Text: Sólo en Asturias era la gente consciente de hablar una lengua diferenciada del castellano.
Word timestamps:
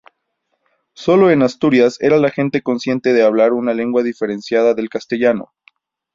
Sólo 0.95 1.29
en 1.29 1.43
Asturias 1.43 1.97
era 2.01 2.17
la 2.17 2.31
gente 2.31 2.63
consciente 2.63 3.13
de 3.13 3.21
hablar 3.21 3.53
una 3.53 3.75
lengua 3.75 4.01
diferenciada 4.01 4.73
del 4.73 4.89
castellano. 4.89 5.53